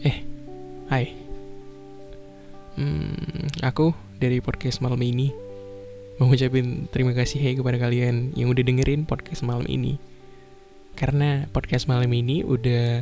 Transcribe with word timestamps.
Eh, 0.00 0.16
hai. 0.88 1.12
Hmm, 2.80 3.48
aku 3.60 3.92
dari 4.16 4.40
podcast 4.40 4.80
malam 4.80 5.00
ini 5.04 5.50
mau 6.20 6.28
ngucapin 6.28 6.84
terima 6.92 7.16
kasih 7.16 7.40
hey 7.40 7.56
kepada 7.56 7.80
kalian 7.80 8.36
yang 8.36 8.52
udah 8.52 8.60
dengerin 8.60 9.08
podcast 9.08 9.40
malam 9.40 9.64
ini. 9.64 9.96
Karena 10.92 11.48
podcast 11.48 11.88
malam 11.88 12.12
ini 12.12 12.44
udah 12.44 13.00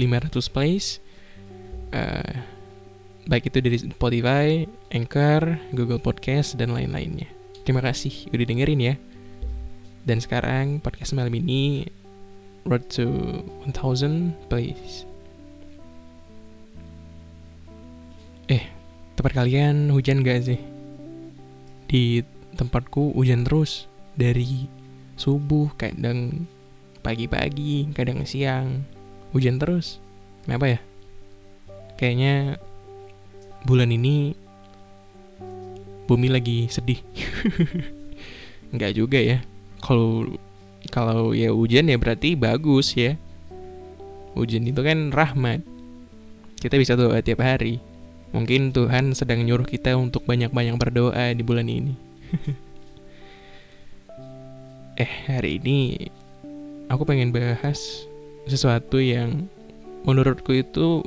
500 0.00 0.48
plays. 0.48 1.00
Uh, 1.92 2.40
baik 3.28 3.52
itu 3.52 3.60
dari 3.60 3.76
Spotify, 3.80 4.64
Anchor, 4.92 5.60
Google 5.76 6.00
Podcast, 6.00 6.56
dan 6.56 6.72
lain-lainnya. 6.72 7.28
Terima 7.68 7.84
kasih 7.84 8.32
udah 8.32 8.46
dengerin 8.48 8.80
ya. 8.80 8.94
Dan 10.04 10.20
sekarang 10.20 10.80
podcast 10.80 11.16
malam 11.16 11.32
ini 11.32 11.88
road 12.64 12.84
to 12.88 13.08
1000 13.68 14.32
plays. 14.48 15.08
Tempat 19.24 19.40
kalian 19.40 19.88
hujan 19.88 20.20
gak 20.20 20.44
sih? 20.44 20.60
Di 21.88 22.20
tempatku 22.60 23.16
hujan 23.16 23.48
terus 23.48 23.88
dari 24.20 24.68
subuh, 25.16 25.72
kadang 25.80 26.44
pagi-pagi, 27.00 27.88
kadang 27.96 28.28
siang. 28.28 28.84
Hujan 29.32 29.56
terus. 29.56 29.96
Kenapa 30.44 30.76
ya? 30.76 30.78
Kayaknya 31.96 32.60
bulan 33.64 33.96
ini 33.96 34.36
bumi 36.04 36.28
lagi 36.28 36.68
sedih. 36.68 37.00
Enggak 38.76 38.92
juga 38.92 39.24
ya. 39.24 39.40
Kalau 39.80 40.36
kalau 40.92 41.32
ya 41.32 41.48
hujan 41.48 41.88
ya 41.88 41.96
berarti 41.96 42.36
bagus 42.36 42.92
ya. 42.92 43.16
Hujan 44.36 44.68
itu 44.68 44.84
kan 44.84 45.16
rahmat. 45.16 45.64
Kita 46.60 46.76
bisa 46.76 46.92
doa 46.92 47.24
tiap 47.24 47.40
hari. 47.40 47.93
Mungkin 48.34 48.74
Tuhan 48.74 49.14
sedang 49.14 49.46
nyuruh 49.46 49.62
kita 49.62 49.94
untuk 49.94 50.26
banyak-banyak 50.26 50.74
berdoa 50.74 51.30
di 51.30 51.42
bulan 51.46 51.70
ini. 51.70 51.94
eh, 54.98 55.12
hari 55.30 55.62
ini 55.62 56.10
aku 56.90 57.06
pengen 57.06 57.30
bahas 57.30 58.10
sesuatu 58.50 58.98
yang 58.98 59.46
menurutku 60.02 60.50
itu 60.50 61.06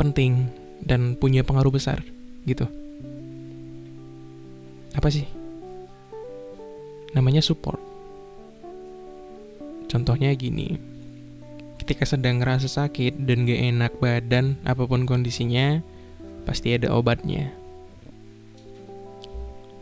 penting 0.00 0.48
dan 0.80 1.12
punya 1.12 1.44
pengaruh 1.44 1.76
besar 1.76 2.00
gitu. 2.48 2.64
Apa 4.96 5.12
sih? 5.12 5.28
Namanya 7.12 7.44
support. 7.44 7.84
Contohnya 9.92 10.32
gini, 10.32 10.95
ketika 11.86 12.02
sedang 12.02 12.42
ngerasa 12.42 12.66
sakit 12.66 13.14
dan 13.30 13.46
gak 13.46 13.62
enak 13.62 13.92
badan, 14.02 14.58
apa 14.66 14.90
pun 14.90 15.06
kondisinya, 15.06 15.78
pasti 16.42 16.74
ada 16.74 16.90
obatnya. 16.90 17.54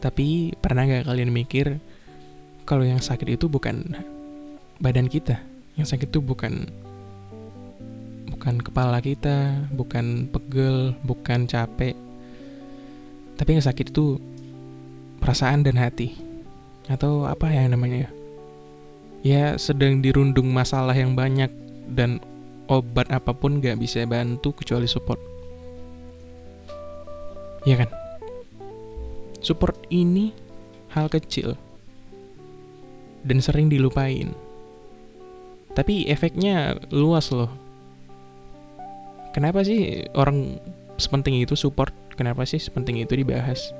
Tapi 0.04 0.52
pernah 0.60 0.84
gak 0.84 1.08
kalian 1.08 1.32
mikir 1.32 1.80
kalau 2.68 2.84
yang 2.84 3.00
sakit 3.00 3.40
itu 3.40 3.48
bukan 3.48 3.96
badan 4.84 5.08
kita, 5.08 5.40
yang 5.80 5.88
sakit 5.88 6.12
itu 6.12 6.20
bukan 6.20 6.68
bukan 8.28 8.60
kepala 8.60 9.00
kita, 9.00 9.64
bukan 9.72 10.28
pegel, 10.28 10.92
bukan 11.08 11.48
capek, 11.48 11.96
tapi 13.40 13.56
yang 13.56 13.64
sakit 13.64 13.96
itu 13.96 14.20
perasaan 15.24 15.64
dan 15.64 15.80
hati 15.80 16.20
atau 16.84 17.24
apa 17.24 17.48
ya 17.48 17.64
namanya 17.64 18.04
ya? 18.04 18.10
Ya 19.24 19.44
sedang 19.56 20.04
dirundung 20.04 20.52
masalah 20.52 20.92
yang 20.92 21.16
banyak 21.16 21.63
dan 21.90 22.22
obat 22.68 23.08
apa 23.12 23.36
pun 23.36 23.60
gak 23.60 23.76
bisa 23.76 24.04
bantu 24.08 24.56
kecuali 24.56 24.88
support. 24.88 25.20
Ya 27.64 27.80
kan? 27.80 27.88
Support 29.44 29.88
ini 29.92 30.32
hal 30.92 31.12
kecil 31.12 31.56
dan 33.24 33.40
sering 33.40 33.68
dilupain. 33.68 34.32
Tapi 35.74 36.06
efeknya 36.06 36.78
luas 36.94 37.32
loh. 37.34 37.50
Kenapa 39.34 39.66
sih 39.66 40.06
orang 40.14 40.62
sepenting 41.00 41.42
itu 41.42 41.58
support? 41.58 41.90
Kenapa 42.14 42.46
sih 42.46 42.62
sepenting 42.62 43.02
itu 43.02 43.18
dibahas? 43.18 43.74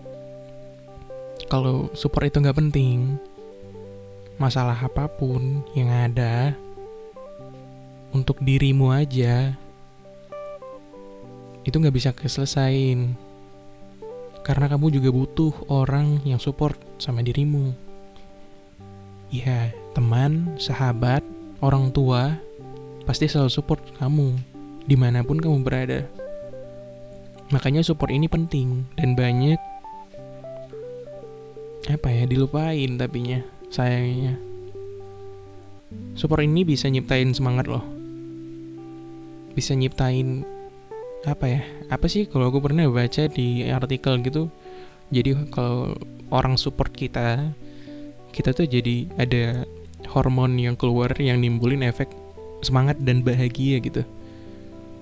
Kalau 1.47 1.87
support 1.95 2.27
itu 2.27 2.43
nggak 2.43 2.59
penting, 2.59 3.15
masalah 4.43 4.75
apa 4.75 5.07
pun 5.07 5.63
yang 5.79 5.87
ada 5.93 6.59
untuk 8.15 8.39
dirimu 8.39 8.95
aja 8.95 9.59
itu 11.67 11.75
nggak 11.75 11.97
bisa 11.97 12.11
keselesain. 12.15 13.19
Karena 14.45 14.69
kamu 14.69 15.01
juga 15.01 15.09
butuh 15.11 15.53
orang 15.73 16.21
yang 16.23 16.37
support 16.37 16.77
sama 17.01 17.25
dirimu. 17.25 17.73
Ya 19.33 19.73
teman 19.97 20.55
sahabat 20.61 21.25
orang 21.65 21.91
tua 21.91 22.39
pasti 23.09 23.27
selalu 23.27 23.51
support 23.51 23.81
kamu 23.99 24.37
di 24.85 24.95
mana 24.95 25.25
pun 25.25 25.41
kamu 25.41 25.65
berada. 25.65 26.05
Makanya 27.49 27.81
support 27.81 28.13
ini 28.13 28.29
penting 28.29 28.85
dan 29.01 29.17
banyak 29.17 29.59
apa 31.89 32.09
ya 32.13 32.25
dilupain 32.29 33.01
tapinya 33.01 33.41
sayangnya. 33.73 34.37
Support 36.21 36.45
ini 36.45 36.69
bisa 36.69 36.93
nyiptain 36.93 37.33
semangat 37.33 37.65
loh 37.65 37.94
bisa 39.55 39.73
nyiptain 39.73 40.43
apa 41.25 41.47
ya 41.49 41.61
apa 41.89 42.05
sih 42.11 42.29
kalau 42.29 42.53
aku 42.53 42.61
pernah 42.61 42.85
baca 42.91 43.31
di 43.31 43.65
artikel 43.65 44.21
gitu 44.21 44.53
jadi 45.09 45.49
kalau 45.49 45.97
orang 46.29 46.59
support 46.61 46.93
kita 46.93 47.55
kita 48.35 48.51
tuh 48.51 48.67
jadi 48.67 49.07
ada 49.15 49.63
hormon 50.11 50.59
yang 50.59 50.75
keluar 50.75 51.15
yang 51.17 51.39
nimbulin 51.39 51.87
efek 51.87 52.11
semangat 52.67 52.99
dan 52.99 53.23
bahagia 53.23 53.79
gitu. 53.79 54.03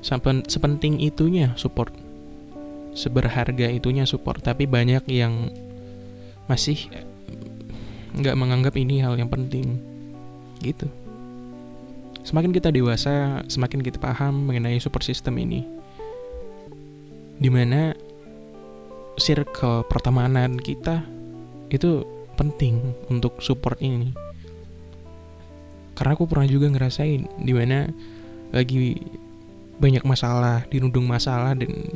Sampai 0.05 0.45
sepenting 0.51 1.01
itunya 1.01 1.55
support. 1.57 1.95
Seberharga 2.93 3.73
itunya 3.73 4.05
support. 4.05 4.45
Tapi 4.45 4.69
banyak 4.69 5.07
yang 5.09 5.49
masih 6.51 6.91
nggak 8.13 8.37
menganggap 8.37 8.75
ini 8.77 9.01
hal 9.01 9.17
yang 9.17 9.33
penting. 9.33 9.81
Gitu 10.61 10.91
Semakin 12.23 12.55
kita 12.55 12.71
dewasa, 12.71 13.43
semakin 13.51 13.83
kita 13.83 13.99
paham 13.99 14.47
mengenai 14.47 14.79
support 14.79 15.03
system 15.03 15.43
ini. 15.43 15.67
Di 17.43 17.51
mana 17.51 17.91
circle 19.19 19.83
pertemanan 19.91 20.57
kita 20.57 21.03
itu 21.69 22.07
penting 22.39 22.95
untuk 23.11 23.43
support 23.43 23.77
ini. 23.83 24.15
Karena 25.99 26.15
aku 26.15 26.25
pernah 26.31 26.47
juga 26.47 26.71
ngerasain 26.71 27.27
di 27.43 27.53
mana 27.53 27.91
lagi 28.55 28.97
banyak 29.83 30.07
masalah, 30.07 30.63
dirundung 30.71 31.11
masalah 31.11 31.59
dan 31.59 31.91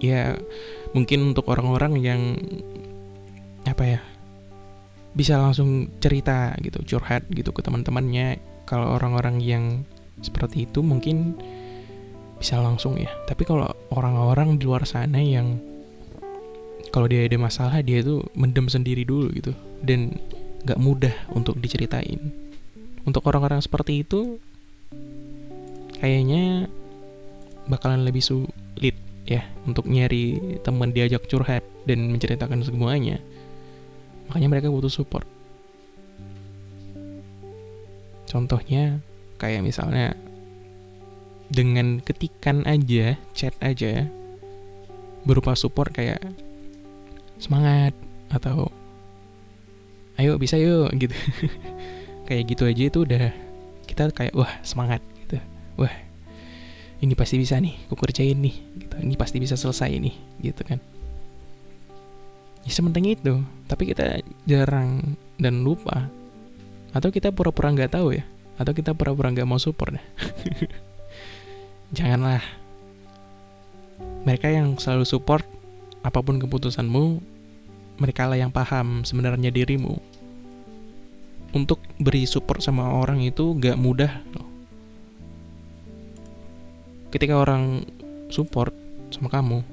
ya 0.00 0.38
mungkin 0.96 1.34
untuk 1.34 1.50
orang-orang 1.50 1.92
yang 2.00 2.20
apa 3.68 3.98
ya 3.98 4.00
bisa 5.10 5.38
langsung 5.38 5.90
cerita 5.98 6.54
gitu 6.62 6.82
curhat 6.86 7.26
gitu 7.30 7.50
ke 7.50 7.60
teman-temannya. 7.64 8.38
Kalau 8.66 8.94
orang-orang 8.94 9.42
yang 9.42 9.64
seperti 10.22 10.70
itu 10.70 10.84
mungkin 10.84 11.34
bisa 12.38 12.62
langsung 12.62 12.96
ya. 12.96 13.10
Tapi 13.26 13.42
kalau 13.42 13.66
orang-orang 13.90 14.56
di 14.56 14.64
luar 14.64 14.86
sana 14.86 15.18
yang 15.18 15.58
kalau 16.90 17.06
dia 17.06 17.26
ada 17.26 17.38
masalah 17.38 17.82
dia 17.82 18.02
tuh 18.02 18.22
mendem 18.34 18.66
sendiri 18.66 19.06
dulu 19.06 19.30
gitu 19.34 19.54
dan 19.82 20.14
gak 20.66 20.78
mudah 20.78 21.14
untuk 21.34 21.58
diceritain. 21.58 22.18
Untuk 23.04 23.24
orang-orang 23.26 23.62
seperti 23.62 24.04
itu 24.06 24.38
kayaknya 26.00 26.66
bakalan 27.68 28.02
lebih 28.02 28.24
sulit 28.24 28.96
ya 29.28 29.46
untuk 29.68 29.86
nyari 29.86 30.58
teman 30.64 30.90
diajak 30.90 31.28
curhat 31.30 31.62
dan 31.86 32.10
menceritakan 32.10 32.66
semuanya 32.66 33.22
makanya 34.30 34.48
mereka 34.48 34.70
butuh 34.70 34.88
support 34.90 35.26
Contohnya 38.30 39.02
kayak 39.42 39.66
misalnya 39.66 40.14
dengan 41.50 41.98
ketikan 41.98 42.62
aja, 42.62 43.18
chat 43.34 43.50
aja 43.58 44.06
berupa 45.26 45.58
support 45.58 45.90
kayak 45.90 46.22
semangat 47.42 47.90
atau 48.30 48.70
ayo 50.14 50.38
bisa 50.38 50.54
yuk 50.62 50.94
gitu. 50.94 51.10
kayak 52.30 52.54
gitu 52.54 52.70
aja 52.70 52.82
itu 52.86 52.98
udah 53.02 53.34
kita 53.90 54.14
kayak 54.14 54.30
wah 54.38 54.62
semangat 54.62 55.02
gitu. 55.26 55.42
Wah, 55.74 55.90
ini 57.02 57.18
pasti 57.18 57.34
bisa 57.34 57.58
nih, 57.58 57.74
aku 57.90 57.98
kerjain 57.98 58.38
nih 58.38 58.54
gitu. 58.78 58.94
Ini 58.94 59.18
pasti 59.18 59.42
bisa 59.42 59.58
selesai 59.58 59.90
nih 59.90 60.14
gitu 60.38 60.62
kan. 60.62 60.78
Ya 62.62 62.70
sementing 62.70 63.10
itu, 63.10 63.42
tapi 63.70 63.86
kita 63.86 64.18
jarang 64.50 65.14
dan 65.38 65.62
lupa 65.62 66.10
atau 66.90 67.14
kita 67.14 67.30
pura-pura 67.30 67.70
nggak 67.70 67.94
tahu 67.94 68.18
ya 68.18 68.26
atau 68.58 68.74
kita 68.74 68.98
pura-pura 68.98 69.30
nggak 69.30 69.46
mau 69.46 69.62
support 69.62 69.94
ya 69.94 70.02
janganlah 71.96 72.42
mereka 74.26 74.50
yang 74.50 74.74
selalu 74.74 75.06
support 75.06 75.46
apa 76.02 76.18
pun 76.18 76.42
keputusanmu 76.42 77.22
mereka 78.02 78.26
lah 78.26 78.42
yang 78.42 78.50
paham 78.50 79.06
sebenarnya 79.06 79.54
dirimu 79.54 80.02
untuk 81.50 81.82
beri 81.98 82.26
support 82.26 82.62
sama 82.62 82.86
orang 82.86 83.22
itu 83.26 83.58
gak 83.58 83.78
mudah 83.78 84.22
loh. 84.34 84.46
Ketika 87.10 87.34
orang 87.34 87.82
support 88.30 88.70
sama 89.10 89.26
kamu, 89.26 89.66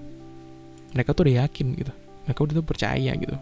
mereka 0.97 1.13
tuh 1.13 1.29
udah 1.29 1.45
yakin 1.45 1.67
gitu. 1.77 1.93
Mereka 2.25 2.39
udah 2.41 2.55
tuh 2.57 2.65
percaya 2.65 3.11
gitu. 3.13 3.37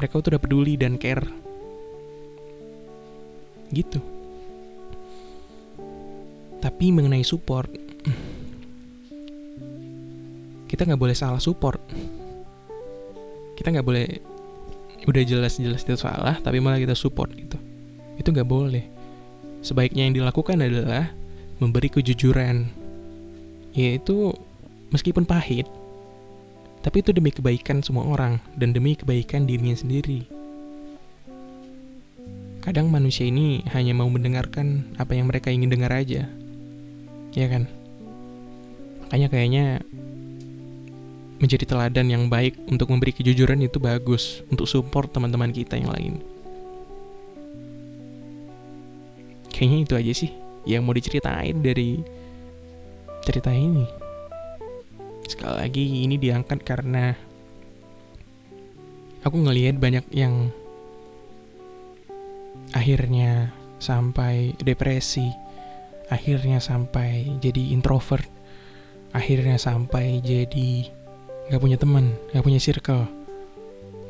Mereka 0.00 0.24
tuh 0.24 0.32
udah 0.32 0.42
peduli 0.42 0.80
dan 0.80 0.96
care. 0.96 1.28
Gitu. 3.68 4.00
Tapi 6.60 6.86
mengenai 6.92 7.24
support, 7.24 7.68
kita 10.68 10.88
nggak 10.88 11.00
boleh 11.00 11.16
salah 11.16 11.40
support. 11.40 11.80
Kita 13.56 13.68
nggak 13.68 13.84
boleh 13.84 14.08
udah 15.08 15.22
jelas-jelas 15.24 15.80
itu 15.84 15.96
salah 15.96 16.36
tapi 16.44 16.60
malah 16.60 16.76
kita 16.76 16.92
support 16.92 17.32
gitu 17.32 17.56
itu 18.20 18.28
nggak 18.28 18.48
boleh 18.48 18.84
sebaiknya 19.64 20.08
yang 20.08 20.14
dilakukan 20.16 20.60
adalah 20.60 21.08
memberi 21.56 21.88
kejujuran 21.88 22.68
yaitu 23.72 24.34
meskipun 24.92 25.24
pahit 25.24 25.64
tapi 26.80 27.04
itu 27.04 27.12
demi 27.12 27.32
kebaikan 27.32 27.84
semua 27.84 28.08
orang 28.08 28.40
dan 28.56 28.72
demi 28.72 28.96
kebaikan 28.96 29.44
dirinya 29.44 29.76
sendiri 29.76 30.24
kadang 32.60 32.92
manusia 32.92 33.24
ini 33.28 33.64
hanya 33.72 33.96
mau 33.96 34.08
mendengarkan 34.08 34.96
apa 35.00 35.16
yang 35.16 35.28
mereka 35.28 35.48
ingin 35.48 35.72
dengar 35.72 35.92
aja 35.92 36.28
ya 37.32 37.46
kan 37.48 37.68
makanya 39.06 39.28
kayaknya 39.32 39.64
menjadi 41.40 41.64
teladan 41.64 42.12
yang 42.12 42.28
baik 42.28 42.60
untuk 42.68 42.92
memberi 42.92 43.16
kejujuran 43.16 43.64
itu 43.64 43.80
bagus 43.80 44.44
untuk 44.52 44.68
support 44.68 45.08
teman-teman 45.08 45.48
kita 45.48 45.80
yang 45.80 45.88
lain. 45.88 46.20
Kayaknya 49.48 49.78
itu 49.80 49.94
aja 49.96 50.12
sih 50.12 50.30
yang 50.68 50.84
mau 50.84 50.92
diceritain 50.92 51.64
dari 51.64 52.04
cerita 53.24 53.48
ini. 53.56 53.99
Sekali 55.30 55.62
lagi 55.62 55.84
ini 56.02 56.18
diangkat 56.18 56.58
karena 56.66 57.14
aku 59.22 59.36
ngelihat 59.38 59.78
banyak 59.78 60.02
yang 60.10 60.50
akhirnya 62.74 63.54
sampai 63.78 64.58
depresi, 64.58 65.30
akhirnya 66.10 66.58
sampai 66.58 67.38
jadi 67.38 67.70
introvert, 67.70 68.26
akhirnya 69.14 69.54
sampai 69.54 70.18
jadi 70.18 70.90
nggak 71.46 71.62
punya 71.62 71.78
teman 71.78 72.14
nggak 72.30 72.46
punya 72.46 72.62
circle 72.62 73.10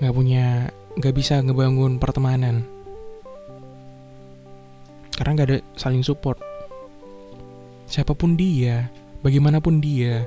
nggak 0.00 0.12
punya 0.16 0.72
nggak 0.96 1.14
bisa 1.20 1.44
ngebangun 1.44 2.00
pertemanan. 2.00 2.64
Karena 5.20 5.36
nggak 5.36 5.48
ada 5.52 5.58
saling 5.76 6.00
support. 6.00 6.40
Siapa 7.84 8.16
pun 8.16 8.40
dia 8.40 8.88
bagaimanapun 9.20 9.84
dia 9.84 10.24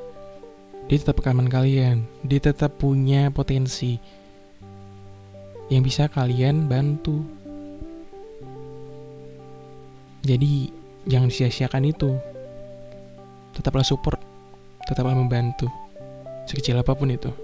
dia 0.87 0.97
tetap 0.99 1.23
kaman 1.23 1.47
kalian. 1.47 2.03
Dia 2.23 2.39
tetap 2.43 2.75
punya 2.79 3.31
potensi 3.31 3.95
yang 5.71 5.83
bisa 5.83 6.11
kalian 6.11 6.67
bantu. 6.67 7.23
Jadi 10.23 10.71
jangan 11.07 11.31
sia-siakan 11.31 11.83
itu. 11.87 12.11
Tetaplah 13.55 13.83
support. 13.83 14.19
Tetaplah 14.87 15.15
membantu. 15.15 15.67
Sekecil 16.47 16.79
apa 16.79 16.91
pun 16.95 17.11
itu. 17.11 17.42